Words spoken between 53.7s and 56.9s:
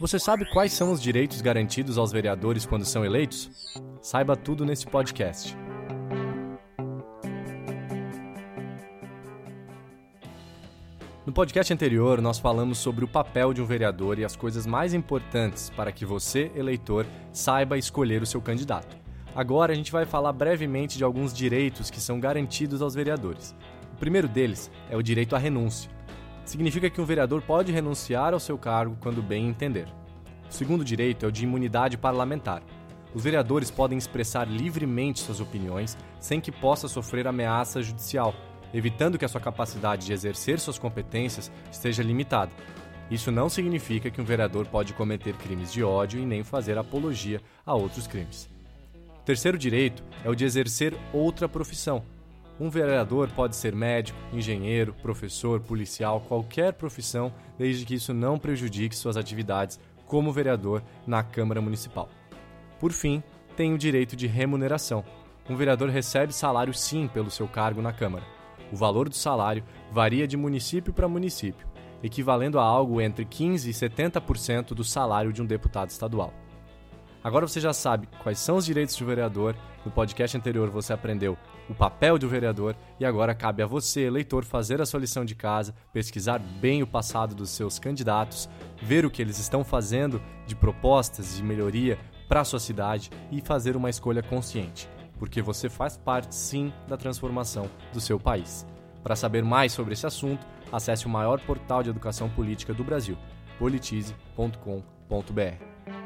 médico, engenheiro, professor, policial, qualquer